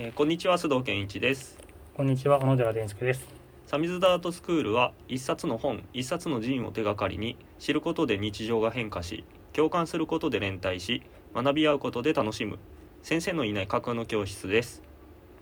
[0.00, 1.58] えーこんにちは須藤健一です。
[1.92, 3.26] こんにちは小野寺伝介です。
[3.66, 11.02] サミズダートスクールは一冊の本一冊の人を手がかりに知ることで日常が変化し共感することで連帯し
[11.34, 12.60] 学び合うことで楽しむ。
[13.02, 14.84] 先生のいない架空の教室です。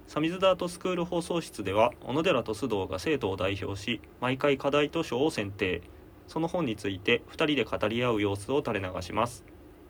[0.06, 5.82] サミズダートスクール放送室では小野寺と須藤が生徒を代表し毎回課題図書を選定。
[6.28, 9.44] その本について2人で語り合う様子を垂れ流します。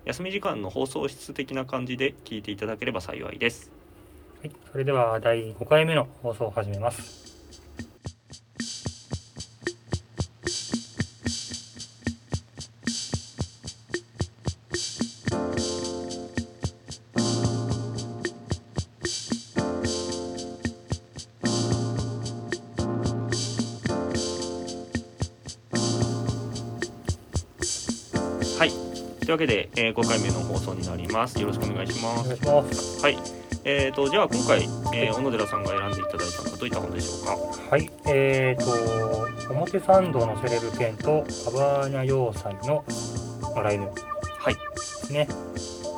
[0.07, 3.76] 休み時間の放送室的な感じで聞いていただければ幸いです
[4.43, 7.25] はい、それでは第5回目の放送を始めます。
[28.59, 28.71] はい
[29.21, 33.03] というわけで、えー5回目の放送になりますよろしくお願いしますお願いします。
[33.03, 33.46] はい。
[33.69, 34.63] えー、とじゃあ今回、
[34.95, 37.71] えー小野寺さんが選んでいただいたのはどういった本でしょうか？
[37.71, 38.65] はい、えー
[39.45, 42.85] と、表参道のセレブ犬とカバーニャ要塞の
[43.57, 43.91] 野良犬
[44.39, 45.13] はい。
[45.13, 45.27] ね。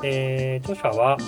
[0.03, 1.19] えー著者は、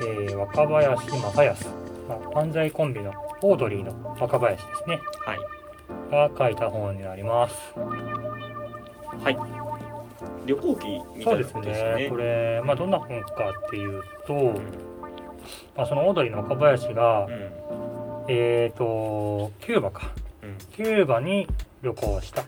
[0.00, 1.66] えー若林正康、
[2.08, 5.00] まあ、漫才コンビのオードリーの若林ですね。
[5.24, 5.38] はい。
[6.10, 7.54] が書いた本になります。
[7.78, 9.38] はい。
[10.46, 11.94] 旅行記みたそうですいなことですね。
[11.94, 12.10] ね。
[12.10, 14.60] これ、まあ、どんな本かっていうと、
[15.76, 17.32] まあ、そのオードリーの若林が、うん。
[17.32, 17.50] うん。
[18.28, 20.12] えーと、キューバか。
[20.42, 20.56] うん。
[20.74, 21.46] キューバに
[21.82, 22.44] 旅行した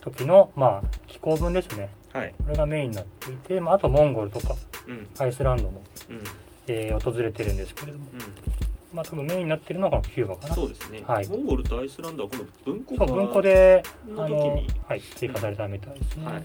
[0.00, 1.90] 時の、まあ、気候文ですね。
[2.12, 2.34] はい。
[2.44, 4.54] これがメインになっていて、まあ、あとモンゴルとか
[4.88, 5.08] うん。
[5.18, 6.22] アイスランドも、うん。
[6.66, 8.08] えー訪れてるんですけれども、う
[8.96, 10.48] まあ、多分メインになってるのがこのキューバかん。
[10.50, 10.54] な。
[10.54, 11.02] そうですね。
[11.06, 13.82] はいモンゴルとアイスランドはこの文庫そう、文庫で、
[14.16, 16.26] あのはい、追加されたみたいですね。
[16.26, 16.44] はい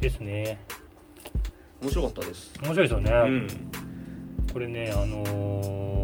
[0.00, 0.58] ですね。
[1.82, 2.52] 面白かったです。
[2.62, 3.10] 面白いですよね。
[3.12, 3.46] うん。
[4.52, 5.24] これね、あの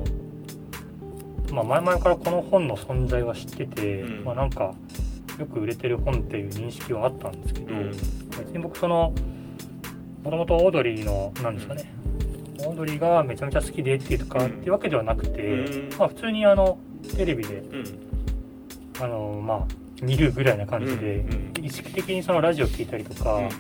[0.05, 4.75] ーまあ、前々からこの本の存在は知ってて、うんまあ、なんか、
[5.39, 7.91] よく売れてる本っていう認識はあったんですけど、うん。
[7.91, 8.01] 別
[8.53, 9.13] に僕その
[10.25, 11.93] もともとオードリーのなんですかね、
[12.61, 16.79] オードリーがめちゃめちゃ好きでっていうか、うんっていうわけではなくて、うんまあ普通にあの
[17.17, 17.85] テレビでうん。
[18.99, 19.67] あのまあ
[20.03, 23.49] 見るぐらいな感じで、うん意識的にそのラジオ聞いたりとうん。
[23.49, 23.55] か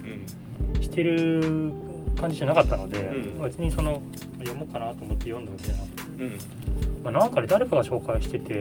[0.80, 1.72] してる
[2.16, 4.00] 感じじゃなかったので、うん別にその
[4.38, 6.26] 読もうかなと思って読んだわけじゃなくて、うん。
[6.26, 6.32] うん。
[7.04, 8.54] まあ、なんかで誰かが紹介してて、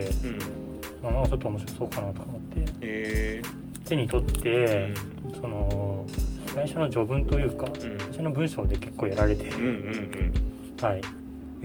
[1.03, 1.13] うん。
[1.13, 3.41] まあ、ちょっと面白そうかなとか思ってえ
[3.85, 4.41] 手に取っー。
[4.41, 4.93] て、
[5.39, 6.05] その
[6.53, 7.71] 最初の序文というかうん。
[7.99, 9.47] 最初の文章で結構やられて。
[9.49, 9.61] うん。
[9.61, 9.67] うん。
[9.67, 10.85] うん。
[10.85, 11.01] はい。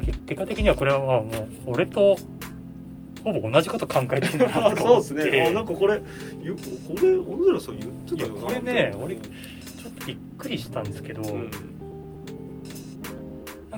[0.04, 1.22] け結果的にはこれはも
[1.66, 2.16] う俺と
[3.22, 5.30] ほぼ同じこと考えてるなとあそうです思って。
[5.32, 5.46] ね。
[5.48, 6.00] あなんかこれ
[6.42, 6.60] ゆこ
[6.94, 8.40] れ小野寺さん言ってたよな。
[8.42, 11.50] これね俺ちょっとびっくりしたんですけど、うん。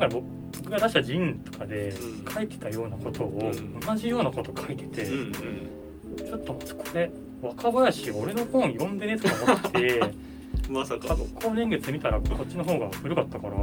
[0.02, 0.18] なんか
[0.52, 5.06] 僕が出したジンとかでうん書いてたようなことを、うん同じようなこと書いてて。
[5.06, 10.00] ちょっと待ってこれ若林俺の本読んでねとか思って
[10.68, 11.16] まさかの。
[11.16, 13.54] 発行年月見たらこっちの方が古かったから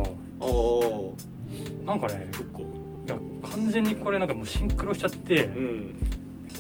[1.86, 2.28] なんかね。
[3.06, 3.18] いや
[3.52, 5.46] 完全にこれなんかもうシンクロしちゃって。
[5.46, 5.96] うん。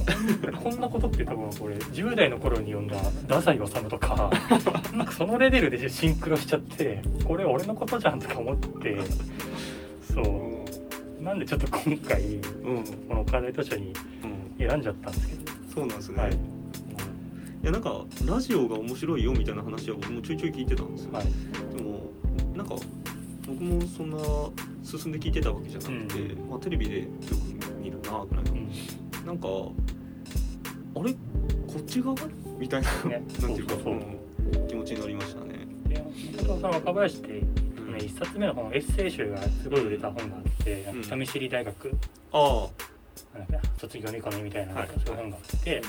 [0.63, 4.29] こんなことって多分これ10代の頃に読んだ太宰治とか
[4.95, 8.97] なんかそのレベルでシンクロしちゃってこれ俺のことじゃんとか思って
[10.13, 12.83] そうなんでちょっと今回うん。
[13.07, 13.93] この課題図書に
[14.23, 14.27] う
[14.63, 14.67] ん。
[14.67, 16.21] 選んじゃったんですけど、そうなんですね。
[16.21, 16.33] はい
[17.61, 21.13] い、やなんかラジオが面白いよみたいな話は僕もちょいちょい聞いてたんですよ。
[21.13, 21.25] はい、
[21.75, 22.09] でも
[22.55, 22.75] なんか
[23.45, 24.17] 僕もそんな
[24.83, 27.05] 進んで聞いてたわけじゃなくて、うまあテレビでよ
[27.59, 28.69] く見るなぐらいのうん
[29.29, 29.51] なんかあ
[31.03, 31.13] れ？
[31.13, 31.19] こ
[31.77, 32.15] っち側？
[32.57, 33.23] みたいな、ね。
[33.41, 34.01] なんていうかそう
[34.67, 35.67] 気持ちになりましたね。
[35.87, 36.03] で
[36.35, 37.43] 元々その若林って、ね、
[37.99, 41.03] 1冊目の本エッセイ集がすごい売れた本があって、うん。
[41.03, 41.95] 人見知り大学。
[42.33, 42.69] あ
[43.77, 44.89] 卒業のエコノミーみたいなはい。
[45.05, 45.81] そういう本があって、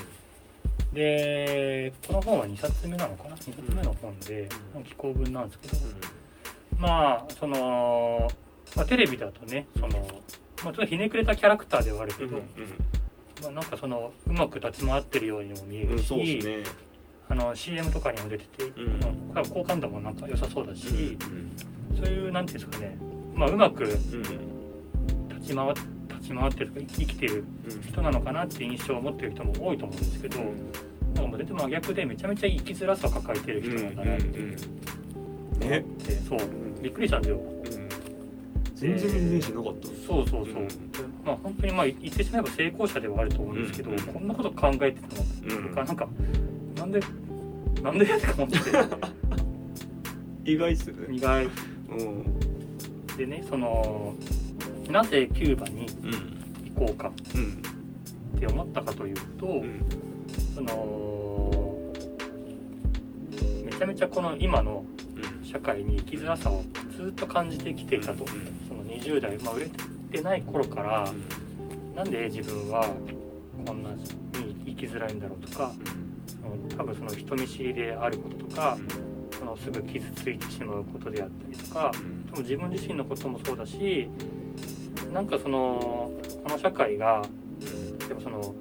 [0.93, 4.83] でこの本は2冊目なのかな？2冊目の本で、うん。
[4.83, 8.29] 寄稿文なんですけど、あ、まあその、
[8.75, 10.03] まあ、テレビだとねその、まあ、
[10.65, 12.43] ちょっとひねくれたキャラクターではあるけど、うんうん
[13.41, 16.63] まあ、なんかそのうまく立ち回ってるようにも見えうん、るし、そうですね。
[17.29, 18.99] あの CM とかにも出てて、うん。
[19.33, 21.51] まあ好感度もなんか良さそうだし、うん
[21.97, 22.97] そういうなんていうんですかね、
[23.35, 24.23] まあ、うまく立うん。
[25.41, 25.73] ち回っ
[26.09, 27.81] 立ち回ってるとか生きてるうん。
[27.81, 30.47] 人なのかなって印象を持ってる人も多いと思うんですけど、なん
[31.15, 35.79] かもう全然真逆でめちゃめちゃ生きづらさを抱えてる人なんだなって思ね。
[35.79, 36.39] って、そう。
[36.81, 37.37] びっくりしたんですよ。
[37.37, 37.89] うん。
[38.75, 39.87] 全然イメージなかった。
[39.87, 40.67] そうそうそう、うん
[41.23, 46.07] まあ本当にまあ言ってしまえば成功者ではあると思うんですけど、うんこんなこと考えてたのうんとかなんか
[46.77, 46.99] なんで
[47.83, 48.57] なんでとか思って。
[50.51, 51.15] 意外っすよね。
[51.15, 51.45] 意外。
[51.45, 52.39] うん。
[53.17, 54.15] でねその
[54.89, 57.61] なぜキューバにうん行こうかうん。
[58.37, 59.85] って思ったかというと、うん。
[60.55, 61.93] その
[63.65, 64.85] めちゃめちゃこの今の
[65.15, 65.45] うん。
[65.45, 66.63] 社会に生きづらさを
[66.95, 68.25] ずっと感じてきていたと、
[68.69, 69.71] その20代、まあ、売れて
[70.19, 71.13] ない頃から
[71.95, 72.85] なんで自分は
[73.65, 75.71] こんなに生きづらいんだろうとか
[76.41, 78.77] その多分その人見知りであることとか
[79.37, 81.91] そのすぐ傷ついてしまうことであったりとか
[82.29, 84.09] 多分自分自身のこともそうだし
[85.13, 86.11] なんかその
[86.43, 87.21] この社会が
[88.07, 88.55] でもその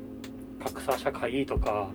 [0.62, 1.88] 格差社会とか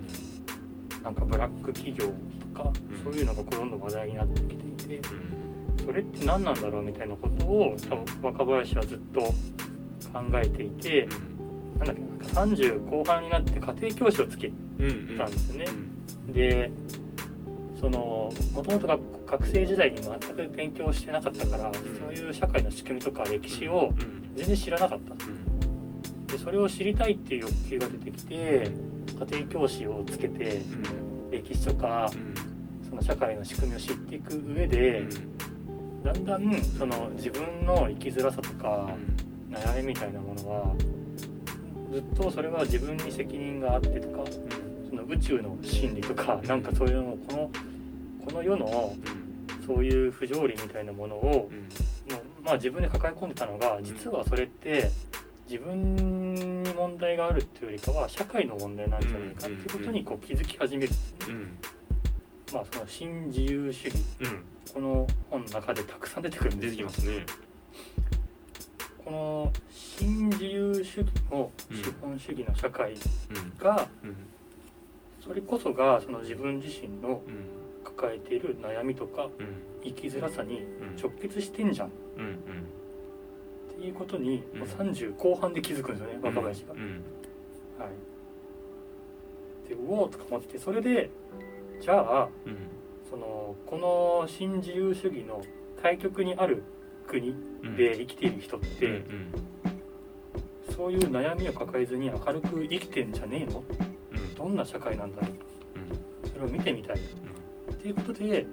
[1.03, 3.03] なんかブラック企業とかうん。
[3.03, 5.07] そういうのがどんどん話題になってきていて
[5.85, 9.33] それって何なんだろうみたいなことを多分若林はずっと考
[10.35, 11.07] えていて
[11.77, 14.51] なんだっけなんか30後半になって家庭教師をつけ
[15.17, 15.65] たんですよね。
[16.29, 16.71] で
[17.79, 21.79] そのもともと学学生時代に全く勉強してなかったからそ
[22.09, 23.91] ういう社会の仕組みとか歴史を
[24.35, 25.15] 全然知らなかった。
[26.31, 28.71] でそれを知りたいっていう欲求が出てきて
[29.31, 30.61] 家庭教師をつけて
[31.31, 32.09] 歴史とか
[32.89, 35.03] その社会の仕組みを知っていく上で
[36.05, 38.95] だんだんその自分の生きづらさとか
[39.49, 40.75] 悩みみたいなものは
[41.91, 44.23] ずっとそれは自分に責任があってとか
[44.87, 47.51] その宇宙の真理とかなんかそういうのをこの
[48.23, 48.95] この世の
[49.65, 51.49] そういう不条理みたいなものを
[52.43, 54.91] まあ自分で抱え込んでたのが実はそれって
[55.49, 60.93] 自分に問題があるっていうよりかは社会の問題なんじゃないかっていうことにこう気づき始める
[62.55, 63.97] まあその新自由主義。
[64.73, 67.25] この本の中でたくさん出てくるんですよ出てきますね。
[69.03, 71.77] この新自由主義のうん。
[71.77, 72.95] 資本主義の社会
[73.59, 73.89] が
[75.21, 77.21] それこそがその自分自身の
[77.83, 79.27] 抱えている悩みとか
[79.83, 80.61] 生きづらさに
[80.97, 81.87] 直結してんじゃん。
[81.89, 81.91] っ
[83.77, 84.59] ていうことにうん。
[84.61, 86.71] もう30後半で気づくんですよね若林が。
[86.71, 86.79] はい、
[89.67, 91.09] でうおーとか思っててそれで
[91.85, 92.29] じゃあ
[93.07, 95.43] そのこの新自由主義の
[95.83, 96.63] 対極にある
[97.07, 97.35] 国
[97.77, 99.03] で生きている人って、
[100.75, 103.63] そういう悩みを抱えずに明るく生きてんじゃねえの？
[104.35, 106.27] どんな社会なんだろう？
[106.27, 106.95] とそれを見てみたい。
[106.95, 108.47] っていうことで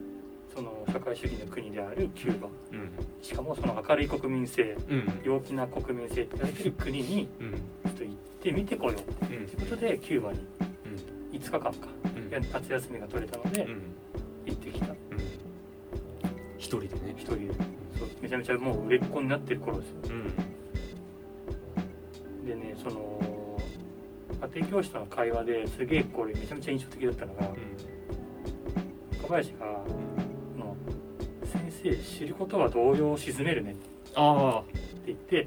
[0.55, 2.49] その社会主義の国であるキューバ。
[3.23, 4.77] しかもその明るい国民性
[5.25, 7.27] 陽気な国民性って言われてる国に
[7.83, 10.41] ちょっと行ってみてこようということでキューバに
[11.33, 11.71] 5日間か
[12.41, 13.67] 夏休みが取れたので
[14.47, 14.95] 行ってきた。
[16.59, 17.15] 一人でね。
[17.17, 17.47] 一人で。
[17.99, 18.09] そう。
[18.21, 19.97] めちゃめちゃもう売れっ子になってる頃ですよ。
[22.47, 23.21] でねその
[24.55, 27.43] 家庭教師との会話ですげえこれめちゃめちゃ印象的だったのが
[29.23, 29.67] 若林が
[30.59, 30.77] 「の
[31.45, 33.81] 先生知ることは動揺を鎮めるね」って
[35.07, 35.47] 言って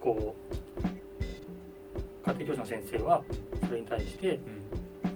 [0.00, 3.24] こう家庭教師の先生は
[3.66, 4.38] それに対して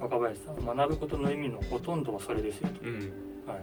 [0.00, 3.60] 若林さん学ぶことの意味のほとんどはそれですよと、はい、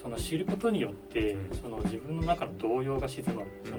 [0.00, 3.48] その知ることによってその自分の中の動揺が静まる。
[3.64, 3.78] その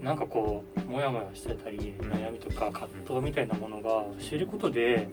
[0.00, 2.10] なんかこうモヤモヤしてたりうん。
[2.12, 5.08] 悩みとか葛藤みたいなものが知ることで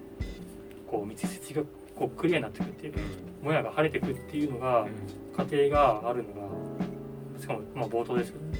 [0.88, 1.64] こう道筋が
[1.96, 3.00] こうクリアになってくっていうか
[3.42, 4.88] もやが晴れてくっていうのが
[5.36, 8.60] 過程があるのがしかもまあ冒頭ですけどね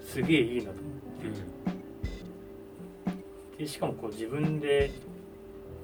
[0.00, 0.82] すげえいいなと思っ
[3.56, 3.62] て。
[3.62, 4.90] でしかもこう自分で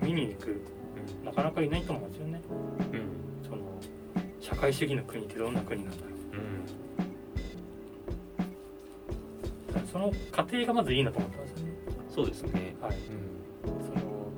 [0.02, 0.60] 見に行く
[1.24, 2.40] なかなかいないと思うんですよね。
[3.42, 3.58] その
[4.40, 6.14] 社会主義の国ってどんな国なんだろう。
[9.68, 11.72] だからその過程がまずいいなと思ったんですよね。
[12.10, 12.76] そうですね。
[12.80, 12.96] はい。
[13.64, 14.32] その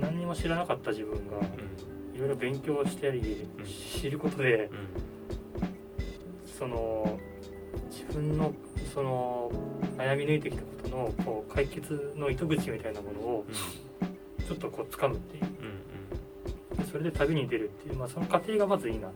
[0.00, 1.38] 何にも知らなかった自分が
[2.14, 3.64] いろいろ勉強したりうん。
[3.64, 4.70] 知ることで
[6.58, 7.18] その
[7.90, 8.52] 自分の
[8.94, 9.50] その
[9.96, 13.44] 悩み抜いてきたことのこう解決の糸口みたいなものを
[14.48, 15.42] ちょっとこう掴むっていう。
[16.76, 19.12] でそれで旅に出るっていう、まあ、その過程がまずいいな、は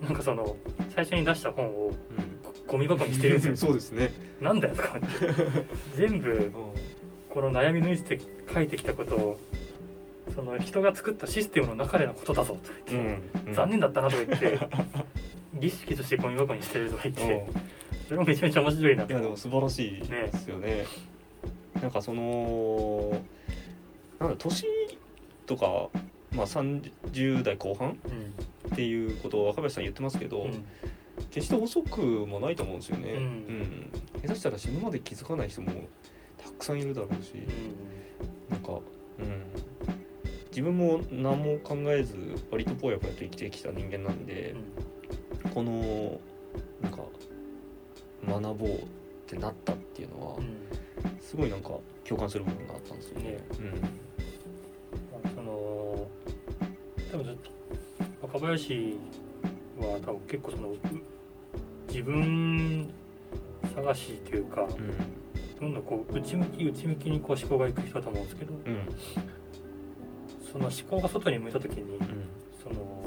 [0.00, 0.56] い、なんかその
[0.94, 1.92] 最初に出した本を
[2.66, 3.56] ゴミ箱にしてるんですよ。
[3.68, 4.12] そうですね。
[4.40, 4.98] なんだよとか
[5.96, 6.52] 全部
[7.30, 8.20] この悩み抜いて
[8.52, 9.40] 書いてきたことを
[10.34, 14.58] その人が作ったシステムの中でのことだぞと言って、残念だったなとか言って
[15.54, 17.46] 儀式としてゴミ箱にしてるとか言って
[18.08, 20.86] それもめちゃめちゃ面白いないやでも素晴らしいですよね
[21.82, 23.20] なんかその
[24.20, 24.64] なんだ年
[25.46, 25.88] とか、
[26.32, 28.72] まあ、30代後半うん。
[28.72, 30.64] っていうことを若林さん言ってますけど、うん。
[31.30, 33.18] 決して遅くもないと思うんですよね、うん。
[33.18, 33.90] うん。
[34.22, 35.72] 下手したら死ぬまで気づかない人も
[36.38, 37.34] たくさんいるだろうし、
[38.48, 38.74] なんか、
[39.18, 39.42] うん、
[40.50, 42.16] 自分も何も考えず
[42.50, 44.54] 割とぽやぽやと生きてきた人間なんで、
[45.52, 46.20] この
[48.26, 48.84] 学ぼうっ
[49.26, 50.56] てなったっていうのはうん
[51.20, 51.70] すごいなんか
[52.04, 53.30] 共感する部分があったんですよね。
[53.30, 53.38] ね。
[55.12, 56.06] まあその
[57.10, 57.50] 多分ずっと
[58.22, 58.96] 若林
[59.78, 60.76] は多分結構そのう
[61.88, 62.88] 自分
[63.74, 64.68] 探しというかうん。
[64.68, 64.92] うん
[65.62, 68.88] どんどんこう内向き内向きにこう思考がいく人だと思うんですけどうん。
[70.50, 72.28] その思考が外に向いた時にうん。
[72.60, 73.04] その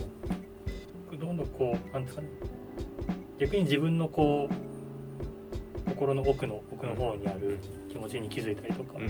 [1.19, 2.29] どんどんこうなんですかね。
[3.39, 9.09] 逆に自分のこう心の奥の奥の方にある気持ちに気づいたりとか、うん。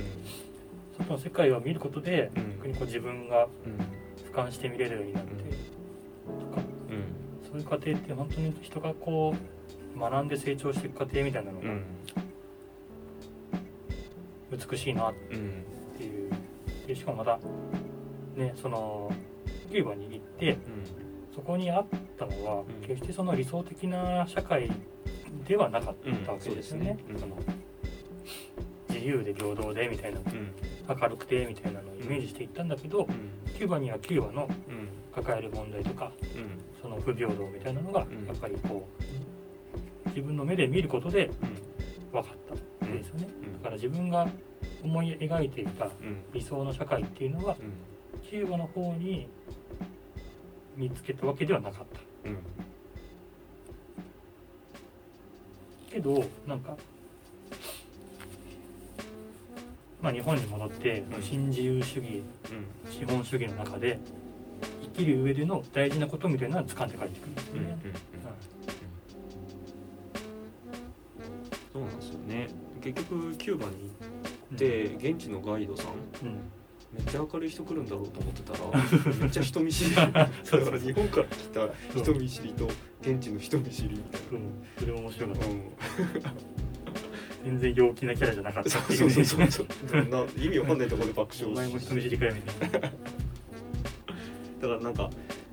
[0.97, 2.51] 外の世界を見ることでうん。
[2.57, 3.77] 逆にこう自分がうん。
[4.31, 6.39] 俯瞰して見れるようになって、うん。
[6.39, 7.49] とかうん。
[7.49, 9.35] そういう過程って本当に人がこ
[9.95, 11.83] う学んで成長していく過程みたいなのがうん。
[14.51, 15.65] 美しいなっうん
[15.97, 16.31] ていう。
[16.87, 17.39] でしかもまた
[18.35, 19.11] ねその
[19.71, 20.57] キューバに行って
[21.33, 21.85] そこにあっ
[22.17, 22.87] たのは、うん。
[22.87, 24.71] 決してその理想的な社会
[25.47, 26.97] ではなかったわけですよね。
[27.09, 27.37] うんその
[28.89, 30.51] 自由で平等でみたいなうん。
[30.87, 33.53] 明るくてみたいなのをイメージしていったんだけど、うん。
[33.53, 34.87] キューバにはキューバのうん。
[35.13, 36.81] 抱える問題とかうん。
[36.81, 38.35] その不平等みたいなのがやん。
[38.35, 38.87] っぱりこ
[40.05, 41.29] う自分の目で見ることで
[42.11, 42.59] 分かったわ
[42.91, 43.27] けですよね。
[43.43, 43.53] うん。
[43.53, 44.27] だから自分が
[44.83, 45.91] 思い描いていたうん。
[46.33, 48.21] 理想の社会っていうのはうん。
[48.27, 49.27] キューバの方に
[50.75, 52.29] 見つけたわけではなかった。
[52.29, 52.37] うん
[55.95, 56.75] けどなんか
[60.01, 61.23] まあ日本に戻ってうん。
[61.23, 62.21] 新自由主義
[62.85, 62.91] うん。
[62.91, 63.97] 資本主義の中で
[64.93, 67.77] 生きる上での大事なことみたいなのを掴んで帰ってくるんですよね。
[71.73, 72.47] そうなんですよね。
[72.81, 73.71] 結局キューバに
[74.51, 76.37] うん行って現地のガイドさんうん
[76.95, 78.59] めっちゃ明るい人来るんだろうと思ってたら
[79.19, 79.91] めっちゃ人見知り。
[80.43, 82.69] そうそう日本から来た人見知りと
[83.01, 84.63] 現地の人見知りみたいうん。
[84.79, 85.45] それも面白かった。
[85.45, 85.61] な、うん、
[87.43, 88.79] 全然陽気なキャラじゃなかった。
[88.79, 90.05] っていそううねそうそうそう。
[90.05, 92.79] な意味わかんないところで爆お前も人見知りかよみたいな。
[92.79, 92.91] だか
[94.61, 95.09] らなんか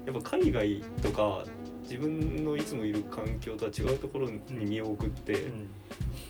[0.06, 1.44] やっぱ海外とか
[1.82, 5.68] 自分のいつもいる環境とは違うところに身を置くって、うん。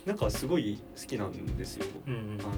[0.06, 2.38] なんかすごい好きなんですよ、うん。
[2.40, 2.50] あの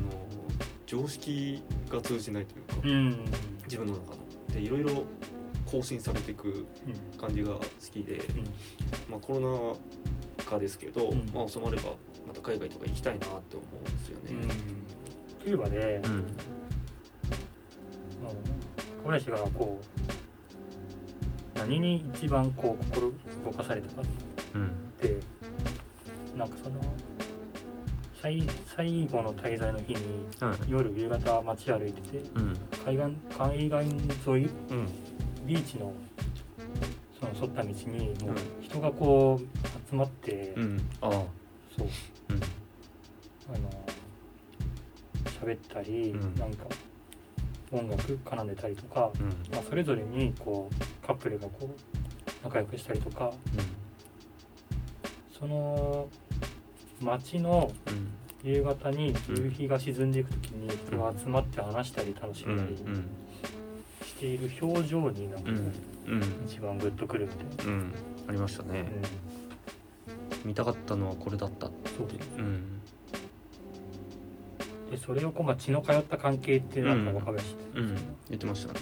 [0.95, 1.61] 常識
[1.91, 2.91] が通じないというか、うん。
[2.91, 3.25] うん
[3.65, 4.19] 自分の中の。
[4.53, 5.05] でいろいろ
[5.67, 6.67] 更新されていく
[7.19, 7.61] 感じが好
[7.93, 8.21] きで、
[9.11, 9.77] まあ、コロ
[10.39, 11.29] ナ禍ですけど、うん。
[11.35, 11.95] まあ、収まれば
[12.29, 15.55] また海外とか行きたいなって思うんですようん。
[15.55, 15.71] うん。
[15.73, 16.01] ね。
[16.05, 16.37] うん
[19.31, 19.81] がこ
[21.55, 23.13] う何に一番こう心
[23.45, 24.05] 動かされたかっ
[24.55, 24.71] うん。
[25.01, 25.19] て
[26.37, 26.81] なんかその
[28.25, 28.43] 最
[28.75, 29.99] 最後の滞在の日に
[30.41, 32.57] はい夜夕方街歩いててうん。
[32.83, 34.89] 海岸海岸沿いうん。
[35.47, 35.93] ビーチの
[37.21, 37.75] その沿った道に
[38.25, 38.63] もううん。
[38.63, 40.89] 人がこう集まって、うん。
[41.03, 41.11] ああ。
[41.11, 41.89] そう。
[42.31, 42.41] うん。
[43.55, 43.85] あの
[45.43, 46.35] 喋ったり、うん。
[46.37, 46.65] なんか
[47.73, 49.29] 音楽奏んでたりとか、うん。
[49.53, 51.69] まあ、それぞれにこうカップルがこう
[52.43, 53.35] 仲良くしたりとか
[55.39, 56.09] その
[57.01, 62.53] 街のうん夕方に夕日が沈んでいく時に集まって話したり楽しうん。
[62.53, 62.57] ん。
[62.59, 62.77] だり
[64.07, 65.51] している表情になんか
[66.47, 67.73] 一番グッとくるみたいな。
[67.73, 67.95] うん。
[68.29, 68.85] ありましたね。
[70.45, 70.49] うん。
[70.49, 71.73] 見たかったのはこれだったそ
[72.05, 72.09] う
[72.39, 72.81] うん。
[74.91, 77.17] でそれをこう、まあ、血の通った関係っていうのがうん。
[77.17, 77.81] 若林って。
[77.81, 77.95] うん。
[78.29, 78.81] 言ってましたね。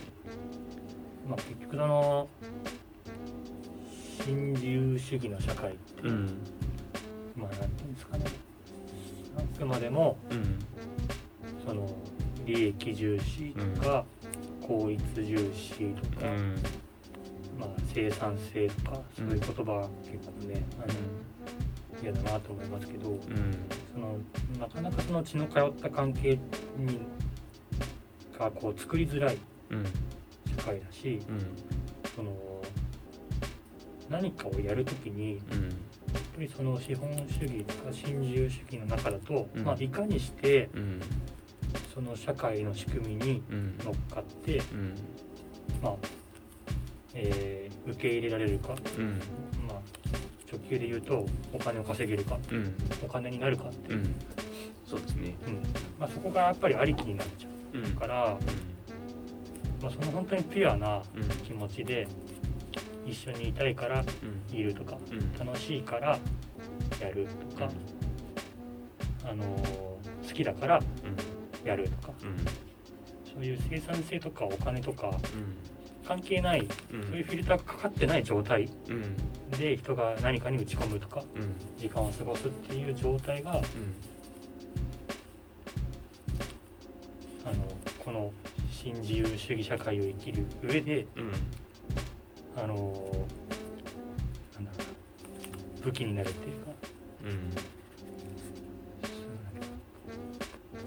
[1.28, 2.28] まあ、結局その
[4.24, 6.36] 新自由主義の社会って、うん
[7.36, 8.24] まあなんていうんですかね。
[9.36, 10.58] あくまでもうん
[11.66, 11.88] その
[12.44, 14.04] 利益重視とか、
[14.60, 16.56] 効率重視とか、うん。
[17.58, 20.94] まあ、生産性とかそういう言葉は結構ね、あの
[22.02, 23.18] 嫌だなと思いますけどうん。
[23.94, 24.18] その
[24.58, 26.38] なかなかその血の通った関係
[26.76, 26.98] に
[28.36, 29.38] がこう作りづらい
[29.70, 29.84] うん。
[30.56, 31.56] 社会だしうん。
[32.16, 32.32] その
[34.10, 35.40] 何かをやるときに
[36.34, 39.64] ぱりその資本主義とか新自由主義の中だと、うん。
[39.64, 41.00] まあ、いかにしてうん
[41.94, 43.78] その社会の仕組みにうん。
[43.84, 44.94] 乗っかって、うん。
[45.82, 45.94] まあ
[47.14, 49.18] えー受け入れられるか、うん。
[49.66, 49.80] まあ、
[50.50, 52.74] 直球で言うとお金を稼げるかうん。
[53.04, 53.94] お金になるかって
[54.86, 55.34] そうですね。
[55.46, 55.62] うん。
[55.98, 58.38] まあ、そこがやっぱりありきになっちゃうから、
[59.82, 62.06] まあ、その本当にピュアなうん気持ちで
[63.06, 65.46] 一緒にいたいからうんいるとかうん。
[65.46, 66.18] 楽しいから
[67.00, 67.70] やるとか、
[69.24, 69.72] あのー
[70.28, 70.80] 好きだから
[71.64, 72.36] やるとかうん。
[73.34, 75.16] そういう生産性とかお金とかうん。
[76.06, 76.60] 関係ない
[76.92, 77.02] うん。
[77.02, 79.16] そういうフィルターがかかってない状態うん。
[79.58, 81.54] で人が何かに打ち込むとかうん。
[81.78, 83.52] 時間を過ごすっていう状態が
[87.44, 87.54] あの
[88.04, 88.32] この
[88.70, 91.32] 新自由主義社会を生きる上でうんうん
[92.56, 92.66] あの
[94.54, 96.70] なんだろうな武器になるっていうか。
[97.24, 97.52] うん。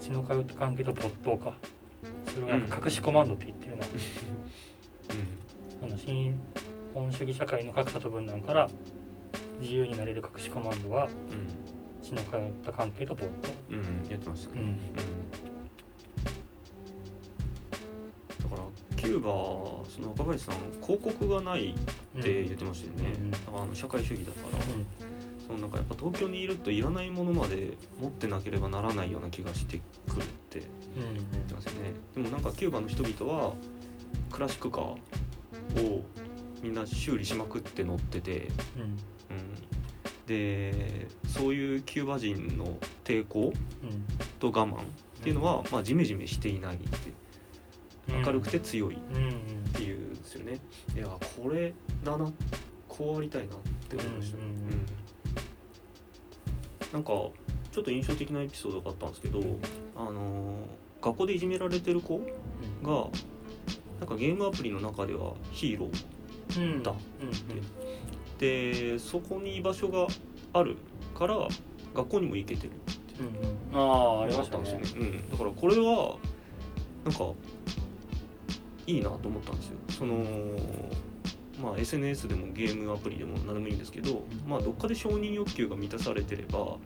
[0.00, 1.54] 血の通った関係と没頭か。
[2.32, 3.84] それを隠しコマンドって言ってるな、
[5.80, 6.38] その新
[6.94, 8.68] 本主義社会の格差と分断から
[9.60, 11.08] 自由になれる隠しコマンドは
[12.02, 13.48] 血の通った関係と没頭。
[13.70, 13.78] うん。
[13.78, 14.60] うんやってましたね。
[14.60, 14.78] うん
[19.06, 19.30] キューバ
[19.88, 24.86] その若林さん広告がないって言ってましたよね、うんだからあの社会主義だから、うん。
[25.46, 30.62] そのなんかやっぱ東京にいるといらないものまで持ってなければならないような気がしてくるって
[31.30, 31.92] 言ってますよね。
[32.16, 33.54] でもなんかキューバの人々は
[34.32, 34.96] クラシックカーを
[36.60, 38.82] みんな修理しまくって乗ってて、うん。
[38.82, 38.98] うん、
[40.26, 43.52] でそういうキューバ人の抵抗
[43.84, 44.04] うん。
[44.40, 44.84] と我慢っ
[45.22, 47.25] ていうのは、まあ、ジメジメしていないってうん
[48.08, 48.96] 明るくて強い。
[48.96, 48.98] っ
[49.72, 50.60] ていうんですよね。
[50.94, 52.32] いやこれだな
[52.88, 53.58] こうありたいなっ
[53.88, 54.86] て思いました、うんうんうん。
[56.92, 57.10] なんか
[57.72, 59.40] ちょっと印象的なエピソードがあったんですけど、
[59.96, 62.18] あのー学校でいじめられてる子
[62.82, 63.08] が
[64.00, 68.38] なんかゲームアプリの中ではヒーローうんだうん。
[68.38, 70.06] でそこに居場所が
[70.52, 70.76] ある
[71.16, 71.36] から
[71.94, 72.72] 学校にも行けてる
[73.20, 73.88] うんうん。
[73.88, 76.16] ああありましたんですよねね、うん、だからこれは
[77.04, 77.32] なんか
[78.86, 79.76] いいなと思ったんですよ。
[79.90, 80.24] その
[81.60, 86.76] まあ SNS でもゲームアプリでも何でもいいんですけど、まあどっかで承認欲求が満たされてれば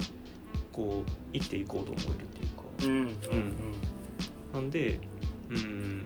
[0.72, 2.62] こう生きていこうと思えるっていうか。
[2.84, 3.54] うんうん
[4.52, 4.98] なんで
[5.48, 6.04] うん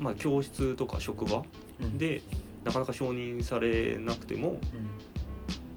[0.00, 1.42] まあ教室とか職場
[1.80, 1.98] うん。
[1.98, 2.22] で
[2.64, 4.56] なかなか承認されなくても、うん。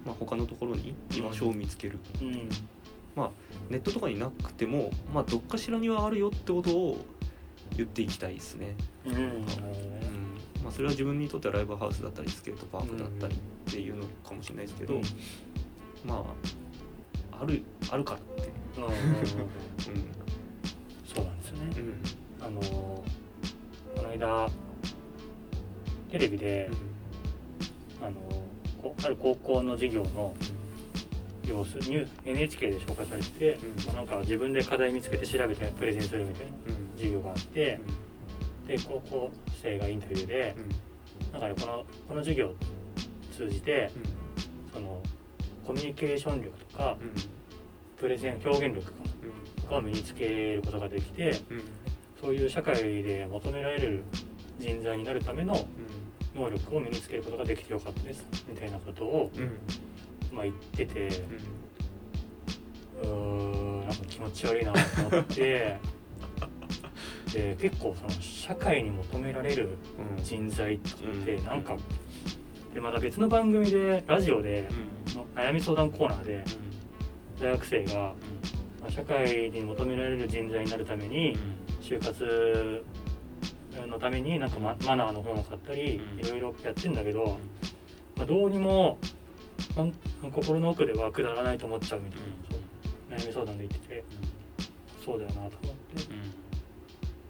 [0.06, 2.00] まあ、他のところに居場所を見つける。
[2.22, 2.50] うん。
[3.70, 7.06] ネットとかになくても、まあ、どっかしらにはあるよってことを
[7.78, 8.76] 言っていきたいですね、
[9.06, 9.46] うん。
[10.64, 13.38] まあ、それは自分にとってはライブハウスだったりスケートパークだったりっ
[13.72, 15.02] ていうのかもしれないですけど、うん。
[16.06, 16.26] ま
[17.32, 18.86] ああるあるからって、うん。
[21.14, 21.74] そうなんですよね。
[22.42, 23.04] あのこ
[23.98, 24.50] の間
[26.12, 26.70] テレビで
[28.02, 28.16] あの
[28.82, 30.36] こある高校の授業の
[31.48, 33.60] 様子ニュー NHK で紹介されてて、
[33.94, 36.52] なんか自分で課題見つけて調べてプレゼンするみたいな。
[36.70, 37.80] うん授業があって
[38.68, 39.32] で高校
[39.62, 41.32] 生がインタビューでうん。
[41.32, 42.56] なんかねこのこの授業を
[43.36, 43.92] 通じて
[44.74, 45.02] その
[45.66, 47.12] コミュニケーション力とかうん。
[47.98, 48.92] プレゼン表現力
[49.64, 51.64] うんが身につけることができてうん。
[52.22, 54.04] そういう社会で求められる
[54.60, 55.68] 人材になるための
[56.34, 59.32] 能力を身につけることができてよかったですみたいなことを、
[60.34, 61.08] まあ、言ってて
[63.02, 64.80] うーんなんか気持ち悪いなと
[65.12, 65.78] 思って
[67.32, 69.78] で結構その社会に求められる
[70.18, 70.24] うん。
[70.24, 71.46] 人材ってうん。
[71.46, 71.78] なんか
[72.74, 74.68] でまた別の番組でラジオで
[75.16, 76.44] の悩み相談コーナーで
[77.40, 77.94] 大学生が
[78.82, 81.38] まあ社会に求められる人材になるために
[81.82, 82.84] 就活
[83.88, 86.20] のためになんかママナーの本を買ったりうん。
[86.26, 87.38] いろいろやってんだけど、
[88.16, 88.98] まあ、どうにも
[90.34, 94.04] 心の奥ではくだらないと思っちゃうみたいな、そう悩み相談で言ってて
[95.04, 95.66] そうだよなと思って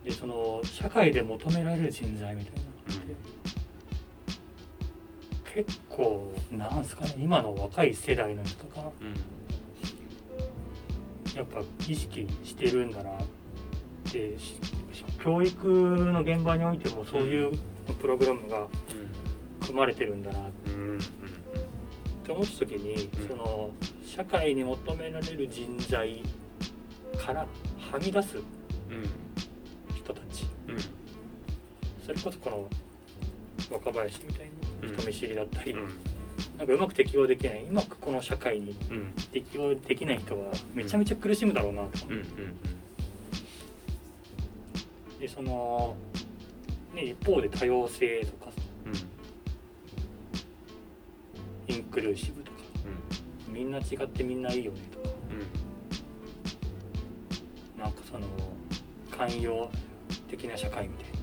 [0.06, 3.08] でその社会で求められる人材みたいなのっ
[5.54, 8.91] て結構なんすかね今の若い世代の人とか
[11.36, 13.13] やっぱ意識してるんだなっ
[14.12, 14.60] てし
[15.24, 17.58] 教育の現場においてもそういう
[18.00, 18.68] プログラムが
[19.60, 20.52] 組まれてるんだなっ
[22.24, 23.28] て思った時に、うん。
[23.28, 23.72] その
[24.06, 26.22] 社会に求められる人材
[27.18, 27.48] からは
[28.00, 28.38] み出す
[30.06, 30.46] 人たち。
[32.06, 32.70] それこそこの
[33.76, 34.50] 若林みたい
[34.84, 35.74] な人見知りだったり、
[36.58, 38.76] なんかうまく適応できないうまくこの社会に
[39.32, 42.26] 適応できない人はめちゃめちゃ苦しむだろうなと思って
[45.22, 45.96] でその、
[46.94, 48.52] ね、一方で多様性とか
[51.68, 52.58] インクルーシブとか
[53.48, 55.06] みんな違ってみんないいよねとか。
[57.80, 58.28] なんかその
[59.12, 59.70] 寛容
[60.36, 61.15] 的な社会みたいな。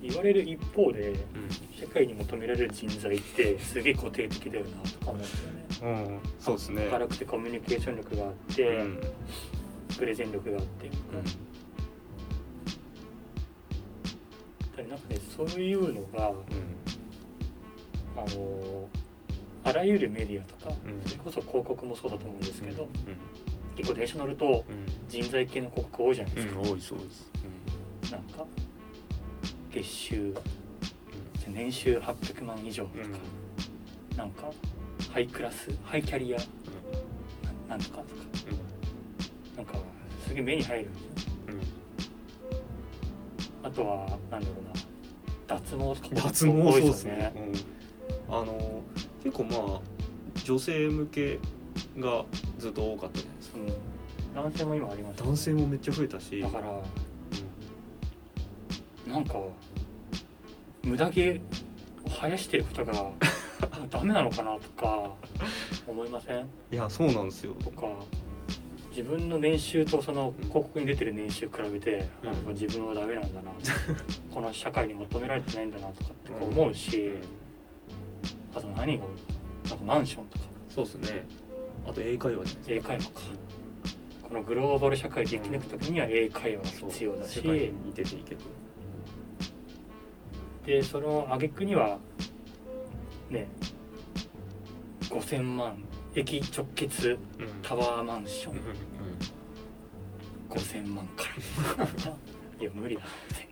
[0.00, 1.12] 言われる一方で
[1.78, 6.20] 社会に求められる人材ってすげえ固定的だよなとか思うんですよね。
[6.38, 6.88] そうですね。
[6.90, 8.84] 明るくてコミュニケーション力があって、
[9.98, 10.98] プレゼン力があって、だか
[14.78, 16.36] らなんかねそういうのがうん。
[18.16, 18.88] あの
[19.64, 21.02] あらゆるメディアとかうん。
[21.08, 22.88] それこそ広告もそうだと思うんですけど、うん
[23.78, 25.08] 結構電車乗るとうん。
[25.08, 28.12] 人材系の広告多いじゃないですか、うん多いそうです。
[28.12, 28.44] なんか
[29.70, 30.34] 月収
[31.46, 33.12] 年収800万以上とか、うん。
[33.12, 33.18] うん
[34.16, 34.50] なんか
[35.12, 36.44] ハイクラスハイキャリアな
[37.68, 38.06] なんとかとか。
[39.56, 39.74] なんか
[40.26, 41.32] すげえ目に入るんですよ。
[41.48, 41.60] うん
[43.66, 44.72] あとはなんだろうな。
[45.46, 47.32] 脱毛とか脱毛多いですね。
[47.34, 47.42] よ、
[48.28, 48.82] うん、あの
[49.22, 49.80] 結構まあ
[50.44, 51.38] 女性向け
[51.98, 52.24] が
[52.58, 53.72] ずっと多かったじゃないですか
[54.36, 56.40] うん、男性も今ありますよ男性もめっちゃ増えたし。
[56.40, 56.82] だから
[59.12, 59.34] なんか
[60.82, 61.34] 無駄毛を
[62.10, 63.10] 生やしてることが
[63.90, 65.12] ダメなのかなとか
[65.86, 66.46] 思いません？
[66.72, 67.54] いやそうなんですよ。
[67.54, 67.86] とか
[68.90, 72.32] 自分の年収とその広告に出てる年収比べて、うん。
[72.32, 73.50] なんか自分はダメなんだな。
[74.34, 77.12] この社会に求められてないんだなとかって思うし、
[78.54, 79.04] あと何が
[79.68, 80.44] なんかマンションとか。
[80.68, 81.26] そうですね
[81.88, 83.20] あと英会話じゃない英会話か。
[84.22, 87.36] このグローバル社会で生き抜く時には英会話がか必要だし。
[87.38, 88.40] に似てていいけど
[90.66, 91.98] でその挙句には
[93.30, 93.48] ね
[95.08, 95.82] 5000万
[96.14, 97.18] 駅直結うん。
[97.62, 98.52] タワーマンション。
[98.52, 98.64] うんうん
[100.50, 101.24] 5000万か
[101.76, 101.84] ら。
[102.60, 103.02] いや無理だ。
[103.02, 103.48] なって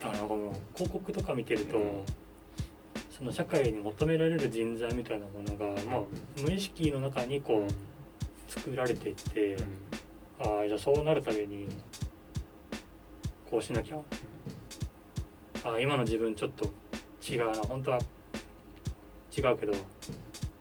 [0.00, 0.18] だから
[0.74, 2.04] 広告とか見てると、うん
[3.20, 6.00] その社会に求められる人材みたいなものが、まあ、
[6.42, 9.58] 無意識の中にこう作られていって、
[10.40, 11.68] ああじゃあそうなるために
[13.50, 13.98] こうしなきゃ。
[15.64, 16.64] ああ今の自分ちょっと
[17.30, 17.58] 違うな。
[17.64, 17.98] 本当は
[19.36, 19.74] 違うけど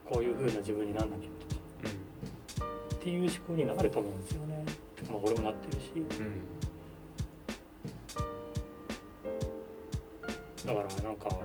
[0.04, 1.30] こういう風な自分になんなきゃ。
[1.39, 1.62] とか
[2.93, 4.65] っていう思考になると思うんですよね。
[5.10, 5.93] まあ俺もなってるし。
[5.95, 6.02] うん。
[6.04, 6.41] うん。
[10.67, 11.39] だからなんか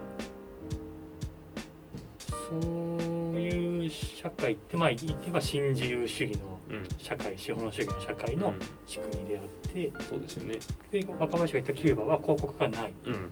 [2.51, 6.89] そういう社会ってまあ言ってば新自由主義のうん。
[6.99, 8.59] 社会資本主義の社会のうん。
[8.87, 10.59] 仕組みであってそうですよね。
[10.91, 12.93] で若林が言ったキューバは広告がない。
[13.07, 13.31] うん。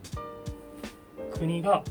[1.33, 1.83] 国が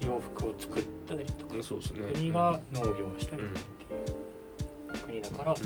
[0.00, 2.00] 洋服を作ったりとかうんそうですね。
[2.12, 5.58] 国が農業をしたりとかっていう国だからうん。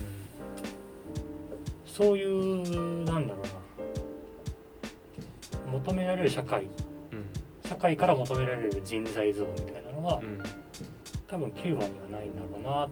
[1.87, 3.47] そういうなんだろう
[5.67, 5.73] な。
[5.73, 6.65] 求められる社会。
[6.65, 6.69] うん。
[7.69, 10.39] 社会から求められる人材像みたいなのはうん
[11.29, 12.85] 多分キューバにはないんだろうな。
[12.85, 12.91] うん。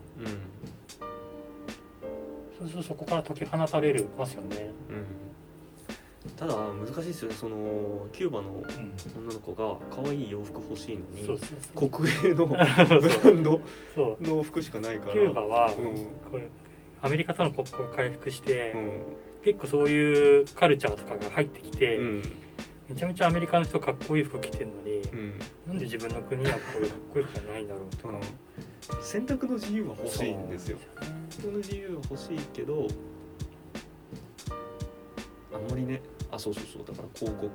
[2.59, 4.71] そうするとそこから解き放たれるますよね。
[4.91, 5.05] うん。
[6.37, 7.35] ただ難しいですよね。
[7.35, 11.91] そのキューバのうん、女の子が可愛い洋服欲しいのにそうそうそう。
[11.91, 13.61] 国営の ブランド
[14.21, 15.13] の服しかないから。
[15.13, 15.75] キューバは、うん。
[16.31, 16.49] これ
[17.03, 18.91] アメリカとの国交が回復して、うん。
[19.45, 22.23] 結構そういうカルチャーとかが入ってきて、うん
[22.89, 25.39] めちゃめちゃアメリカの人かっこいい服着てるのに、うん。
[25.67, 28.15] なんで自分の国はこういうかっこいい服がないんだろうとか、
[29.03, 30.79] 選択の自由は欲しいんですよ。
[31.31, 32.87] 選択の自由は欲しいけど
[35.53, 36.85] あんまりねあそうそうそう。
[36.87, 37.49] だから広告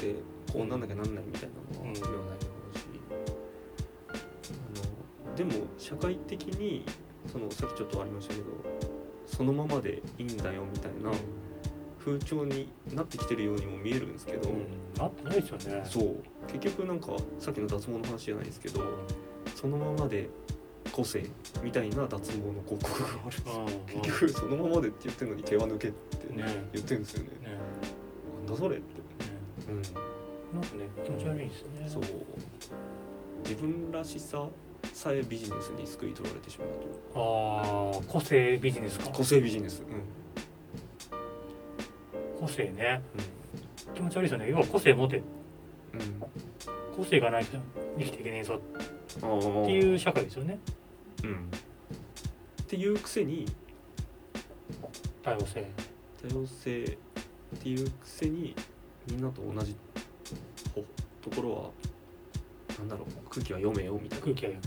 [0.00, 0.14] で
[0.52, 2.84] こうなんなきゃなんないみたいなのはうん言わないと思うし、
[4.08, 6.86] あのでも社会的に
[7.30, 8.46] そのさっきちょっとありましたけど
[9.26, 11.10] そのままでいいんだよみたいな
[12.04, 14.64] 風潮になってきてるようにも見えるんですけど、うん、
[14.96, 15.82] なってないですよね。
[15.84, 16.16] そう。
[16.52, 17.08] 結局なんか
[17.38, 18.80] さっきの脱毛の話じゃないですけど
[19.54, 20.28] そのままで
[20.90, 21.26] 個性
[21.62, 27.28] みたいな脱毛の広告があるんです結局そのままでって言ってるのに毛は抜けってね言ってるんですよね。
[27.42, 27.58] ね。
[28.46, 28.84] なんだそれって。
[28.84, 29.00] ね。
[29.68, 30.60] うん。
[30.60, 31.86] なんかね気持ち悪いですね。
[31.86, 32.02] そう。
[33.44, 34.46] 自分らしさ
[34.92, 36.68] さえビジネスに救い取られてしまう
[37.14, 39.06] ああ個性ビジネスか。
[39.06, 39.82] と個性ビジネス
[42.40, 43.02] 個性ね。
[43.92, 44.50] う気持ち悪いですよね。
[44.50, 45.18] 要は個性持て。
[45.18, 45.24] んうん。
[46.96, 47.58] 個性がないと
[47.98, 48.54] 生きていけねえぞ。
[48.54, 50.58] っていう社会ですよね。
[51.24, 51.50] うん。
[52.62, 53.46] っていうくせに
[55.22, 55.66] 多様性。
[56.22, 56.84] 多様性
[57.56, 58.54] っていうくせに
[59.06, 59.76] みんなと同じ
[60.74, 60.84] ほ
[61.20, 61.70] ところは
[62.78, 64.58] なんだろう空気は読めよみたいな、空気はよ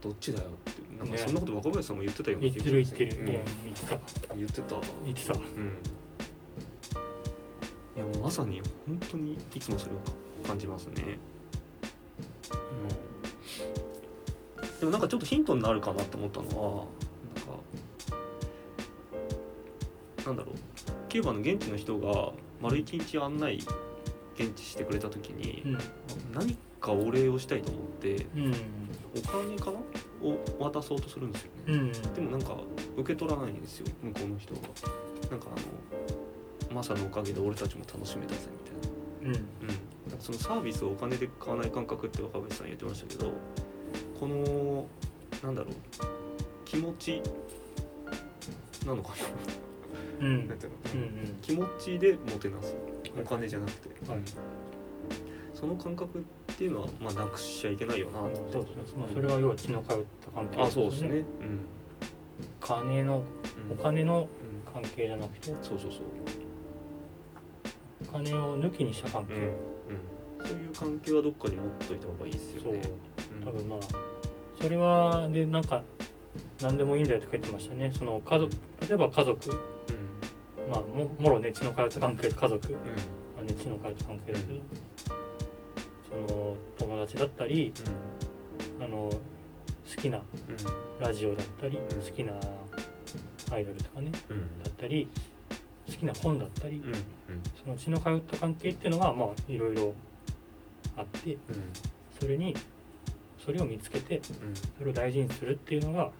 [0.00, 0.50] どっちだよ
[0.98, 3.26] なんかねそんなこと若林さんも言ってたような言ってる言ってる、うん。
[3.26, 3.98] 言ってた。
[4.36, 4.76] 言ってた。
[5.04, 5.32] 言ってた。
[5.34, 5.40] うん。
[7.96, 9.98] いやもうまさに本当にいつもそれを
[10.46, 11.16] 感じますね、
[14.60, 16.84] うん、でもなんかちょっとヒントになるかなって思ったのは
[17.36, 17.52] なんか
[20.26, 20.54] なんだろう。
[21.08, 23.60] キューバの現地の人が丸一日案内
[24.36, 25.62] 現地してくれた時に、
[26.34, 28.54] 何かお礼をしたいと思ってうんうん。
[29.16, 29.78] お金かな
[30.24, 31.92] を渡そうとするんですよね、うん。
[32.14, 32.56] でもなんか
[32.96, 34.60] 受け取らないんですよ向こうの人が
[35.30, 38.40] なんかあのマサのおかげで俺たちも楽しめたぜ
[39.22, 39.38] みたいな。
[39.38, 39.46] うん。
[39.66, 39.68] うん、
[40.08, 43.32] なんかそのサービスをお金で買わない感覚って若林さん言ってましたけど
[44.18, 44.86] この
[45.42, 45.74] なんだろう
[46.64, 47.22] 気持ち
[48.86, 49.10] なのか
[50.20, 50.26] な。
[50.26, 50.48] うん。
[50.48, 51.38] なんていうの、うんうん。
[51.42, 52.74] 気持ちでもてなす。
[53.16, 54.20] お金じゃなくて、はい。
[55.54, 58.36] その感覚っていうのは、まあ、なくしちゃいけないよなって。
[58.52, 61.08] そうですね、まあ、それは要は血の通った関係あそうですね。
[61.08, 61.24] うん、
[62.60, 63.22] 金の
[63.68, 65.48] うんお金のうん関係じゃなくて。
[65.48, 65.90] そうそうそう。
[68.08, 72.74] お金を抜きにした関係、うん、うん、そういう関係はどっかに持っといた方がいいですそう。
[72.74, 72.88] よね
[73.44, 73.78] 多分まあ
[74.60, 75.82] それはでなんか
[76.60, 77.92] 何でもいいんだよとか言ってましたね。
[77.96, 78.52] その家族
[78.88, 79.50] 例えば家族。
[79.50, 80.70] うん。
[80.70, 82.78] まあももろね血の通った関係家族、うん。
[82.78, 82.80] ま
[83.40, 84.60] あね、血の通った関係だけど。
[85.06, 85.12] そ
[87.04, 87.72] の友達だったり
[88.80, 89.10] あの
[89.96, 90.20] 好きな
[90.98, 92.02] ラジオだったりうん。
[92.02, 92.32] 好きな
[93.52, 95.08] アイドルとかねだったり
[95.86, 96.92] 好きな本だったりうん。
[97.72, 97.78] うん。
[97.78, 99.94] その通った関係っていうのがまあいろいろ
[100.96, 101.38] あってうん。
[102.18, 102.56] それに
[103.44, 104.22] それを見つけてうん。
[104.78, 106.10] それを大事にするっていうのが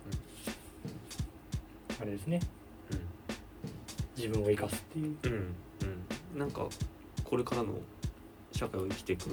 [2.01, 2.40] あれですね。
[4.16, 5.16] 自分を生かすっていう。
[5.25, 5.33] うん。
[6.35, 6.38] うん。
[6.38, 6.66] なんか
[7.25, 7.75] これからの
[8.57, 9.25] 社会を生きていく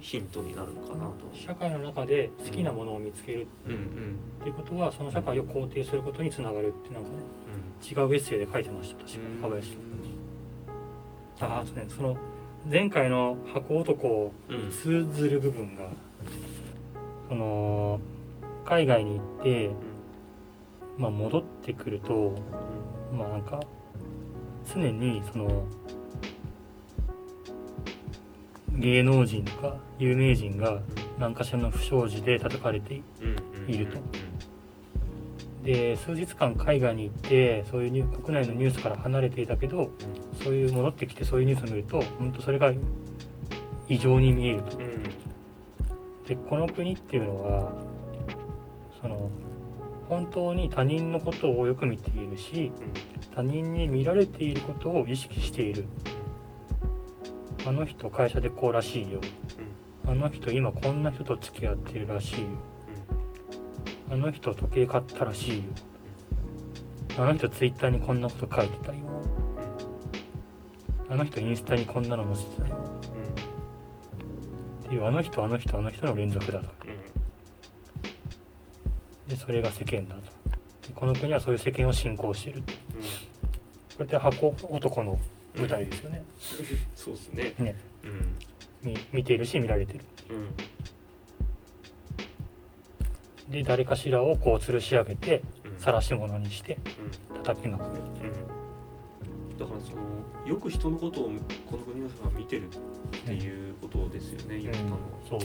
[0.00, 1.14] ヒントになるのかなと。
[1.32, 3.78] 社会の中で好きなものを見つけるうんうん。
[4.40, 7.14] っていうことはその社会を肯定することにつながるってなんかね
[7.88, 9.42] 違うエッセイで書いてました確かに。
[9.42, 9.70] 若林
[11.38, 11.50] さん。
[11.52, 12.16] ああそうねその
[12.70, 14.66] 前回の箱男うん。
[14.68, 15.88] に通ずる部分が
[17.28, 18.00] その
[18.64, 19.70] 海外に行って、
[20.98, 22.34] まあ、戻ってくると
[23.16, 23.60] まあなんか
[24.74, 25.64] 常にその
[28.76, 30.80] 芸能人とか有名人が
[31.18, 33.02] 何かしらの不祥事で叩かれて
[33.68, 33.98] いると。
[35.62, 39.90] で数日間海外に行ってそういう国内のニュースから離れていたけど
[40.42, 42.70] そういう戻ってきてそういうニュースを見ると本当それが
[43.88, 44.76] 異常に見えると。
[46.28, 47.72] でこの国っていうのは
[49.00, 49.30] その
[50.08, 52.72] 本当に他人のことをよく見ているし
[53.34, 55.86] 他人に見られていることを意識している
[57.66, 59.20] あの人会社でこうらしいよ。
[60.06, 62.48] あの人今こんな人と付き合ってるらしいよ。
[64.10, 65.62] あの人時計買ったらしいよ。
[67.16, 68.98] あの人ツイッターにこんなこと書いてたよ。
[71.08, 72.76] あの人インスタにこんなの載せてたよ。
[74.84, 76.68] っていうあの人あの人あの人の連続だと。
[79.26, 80.22] でそれが世間だと。
[80.86, 82.80] でこの国はそういう世間を信仰しているとこ
[84.00, 85.18] れって箱男の
[85.56, 86.24] 舞台ですよね。
[86.94, 87.54] そうですね。
[87.58, 87.76] ね。
[88.04, 88.36] うん。
[88.82, 90.00] 見見ているし見られてる。
[90.30, 90.34] う
[93.50, 93.52] ん。
[93.52, 95.80] で誰かしらをこう吊るし上げてうん。
[95.80, 96.78] 晒し者にして
[97.30, 97.36] うん。
[97.42, 97.90] 叩きまくる。
[97.90, 99.58] うん。
[99.58, 100.02] だからその
[100.46, 101.30] よく人のことを
[101.70, 102.70] この国の人が見てるっ
[103.24, 104.90] ていうことですよね、言ったの。
[104.92, 104.98] は。
[105.30, 105.40] そう。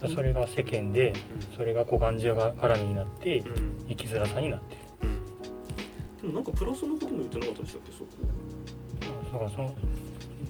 [0.00, 1.12] だそれが世間で
[1.56, 3.48] それがこうがんじが絡みになってうん。
[3.48, 3.54] うん
[3.88, 4.76] 生きづらさになって
[6.32, 7.92] なんかプラスのことも言ってなかったでしたっけ？
[7.92, 8.10] そこ。
[9.32, 9.74] だからその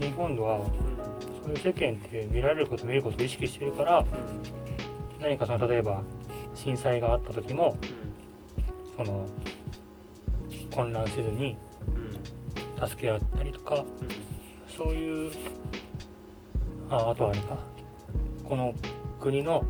[0.00, 0.62] 日本ではう
[1.44, 4.06] そういう世間って見られること見ることを意識してるからん。
[5.20, 6.02] 何かその例えば
[6.54, 7.76] 震災があった時も
[8.96, 9.26] その
[10.70, 11.56] 混乱せずに
[12.86, 13.84] 助け合ったりとか
[14.76, 15.32] そういう
[16.90, 17.58] ああとはあれか。
[18.44, 18.74] この
[19.20, 19.64] 国の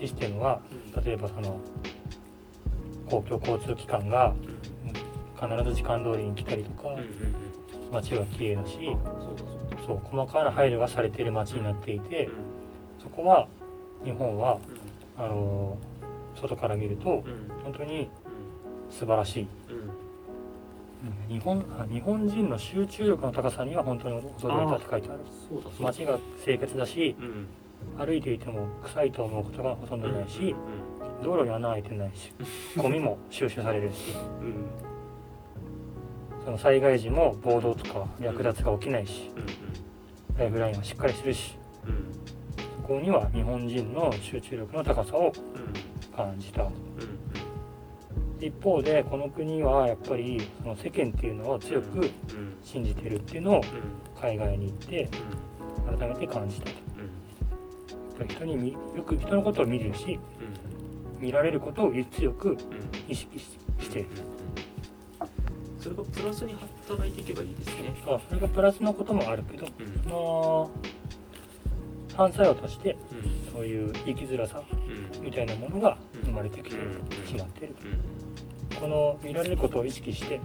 [0.00, 0.60] システムは
[1.04, 1.60] 例えばその
[3.10, 4.32] 公共交通機関が
[5.42, 6.88] 必ず時間通りに来たりとか
[7.92, 8.78] 街は綺麗だし
[9.86, 12.28] そう細かな配慮がされている街になっていて
[13.02, 13.48] そこは
[14.04, 14.58] 日本は
[15.18, 15.76] あの
[16.40, 17.24] 外から見ると
[17.64, 18.08] 本当に
[18.90, 19.48] 素晴らしい。
[21.28, 25.18] 日本あ日本人の集中力の高さには本当に驚いたって書いてある。
[25.80, 27.46] 街が清潔だしうん。
[27.98, 30.54] 歩いていても臭いと思うことがほとんどないし
[31.20, 32.32] う道路に穴開いてないし
[32.76, 34.14] ゴミも収集されるし
[36.44, 41.56] その災害時も暴動とか略奪が起きないしうんライフラインはしっかりするし
[42.76, 46.64] そこには日本人の集中力の高さをうん感じた。
[46.64, 46.70] うん。
[48.40, 52.10] 一方でこの国はやっぱりその世間っていうのを強くうん
[52.62, 55.08] 信じてるっていうのをうん海外に行って
[55.98, 56.70] 改めて感じたと。
[56.70, 56.78] やっ
[58.18, 60.18] ぱり人にみよく人のことを見るし
[61.18, 62.58] 見られることを強く
[63.08, 64.08] 意識ししている
[65.82, 66.54] それがプラスに
[66.88, 67.94] 働いていけばいいですね。
[68.06, 70.02] あそれがプラスのこともあるけどうん。
[70.04, 70.70] その
[72.16, 72.96] 反作用として
[73.46, 73.52] うん。
[73.52, 74.62] そういう生きづらさ
[75.16, 75.24] うん。
[75.24, 76.76] みたいなものが生まれてきて
[77.26, 77.74] しまっている
[78.78, 80.40] この見られることを意識して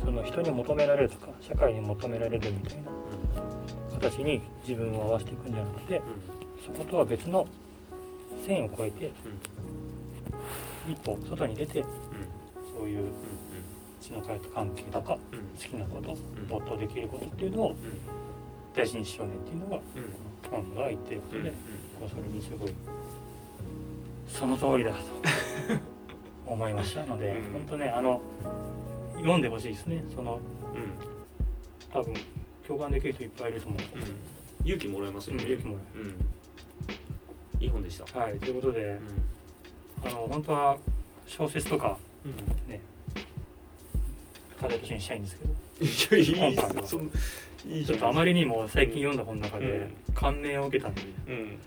[0.00, 2.90] そその人に求められるとか社会に求められるみたいな
[3.92, 6.00] 形に自分を合わせていくんじゃなくて
[6.64, 7.46] そことは別の
[8.46, 9.12] 線を越えて
[10.88, 11.84] 一歩外に出て
[12.76, 13.12] そういう
[14.00, 15.18] 血の通った関係とか好
[15.58, 16.16] きなこと
[16.48, 17.76] 没頭できることっていうのを
[18.74, 19.80] 大事にしようねっていうのが
[20.50, 21.52] 本が言ってることで
[22.08, 22.72] それにすごい
[24.28, 24.98] その通りだと
[26.52, 27.52] 思いましたのでうん。
[27.52, 28.20] 本当ねあの
[29.16, 30.04] 読んでほしいですね。
[30.14, 30.38] その
[31.92, 32.14] 多分
[32.66, 33.80] 共感できる人いっぱいいると思う
[34.64, 35.44] 勇気もらえますよね。
[35.44, 35.98] 勇気もう。
[35.98, 37.62] ん。
[37.62, 38.20] いい本でした。
[38.20, 38.98] はいということで
[40.04, 40.76] あの本当は
[41.26, 41.96] 小説とか
[42.68, 42.80] ね
[44.60, 45.44] 課題としてにしたいんですけ
[46.14, 46.18] ど。
[46.18, 46.56] いやいい。
[46.56, 47.10] 本そん
[47.68, 50.14] いいちょっとあまりにも最近読んだ本の中でうん。
[50.14, 51.58] 感銘を受けたのでうん。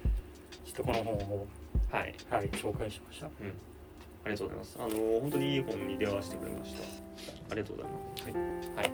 [0.65, 1.47] ちょっとこの本を
[1.91, 2.15] はい。
[2.30, 3.25] はい紹介しました。
[3.28, 3.30] あ
[4.25, 4.78] りがとうございます。
[4.80, 6.82] あの本当にいい本に出会わせてくれました。
[7.52, 8.69] ありがとうございます。
[8.78, 8.91] はい、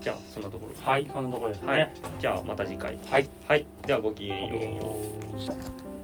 [0.00, 0.80] じゃあそんなところで。
[0.82, 1.68] はいこんなところですね。
[1.68, 1.92] はい。
[2.18, 2.98] じゃあまた次回。
[3.06, 3.28] はい。
[3.46, 3.66] はい。
[3.86, 4.96] ではごきげんよ
[5.36, 5.97] う